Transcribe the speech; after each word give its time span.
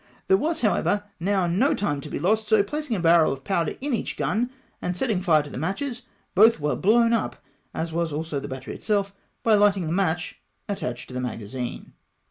There 0.27 0.35
was, 0.35 0.61
however, 0.61 1.03
now 1.19 1.45
no 1.45 1.75
time 1.75 2.01
to 2.01 2.09
be 2.09 2.17
lost, 2.17 2.47
so 2.47 2.63
placing 2.63 2.95
a 2.95 2.99
barrel 2.99 3.31
of 3.31 3.43
powder 3.43 3.75
under 3.83 3.95
each 3.97 4.17
gun 4.17 4.49
and 4.81 4.97
setting 4.97 5.21
fire 5.21 5.43
to 5.43 5.49
the 5.51 5.59
matches, 5.59 6.01
both 6.33 6.59
were 6.59 6.75
blown 6.75 7.13
up, 7.13 7.35
as 7.71 7.93
was 7.93 8.11
also 8.11 8.39
the 8.39 8.47
battery 8.47 8.73
itself 8.73 9.13
by 9.43 9.55
fighting 9.59 9.85
the 9.85 9.91
match 9.91 10.41
attached 10.67 11.09
to 11.09 11.13
the 11.13 11.21
magazine. 11.21 11.93